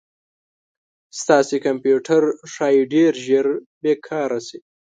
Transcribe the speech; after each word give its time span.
ستاسې 1.21 1.57
کمپیوټر 1.65 2.21
ښایي 2.53 2.81
ډير 2.93 3.13
ژر 3.25 3.47
بې 3.81 3.93
کاره 4.07 4.39
شي 4.47 4.59